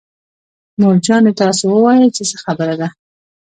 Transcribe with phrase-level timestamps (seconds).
[0.79, 2.87] مور جانې تاسو ووايئ چې څه خبره ده.